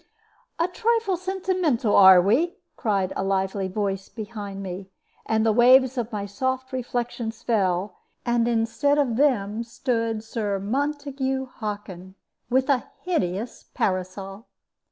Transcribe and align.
"A 0.57 0.67
trifle 0.67 1.15
sentimental, 1.15 1.95
are 1.95 2.19
we?" 2.19 2.55
cried 2.75 3.13
a 3.15 3.23
lively 3.23 3.67
voice 3.67 4.09
behind 4.09 4.63
me, 4.63 4.89
and 5.27 5.45
the 5.45 5.51
waves 5.53 5.95
of 5.95 6.11
my 6.11 6.25
soft 6.25 6.73
reflections 6.73 7.43
fell, 7.43 7.99
and 8.25 8.47
instead 8.47 8.97
of 8.97 9.15
them 9.15 9.61
stood 9.61 10.23
Sir 10.23 10.57
Montague 10.57 11.45
Hockin, 11.45 12.15
with 12.49 12.67
a 12.67 12.87
hideous 13.03 13.65
parasol. 13.75 14.47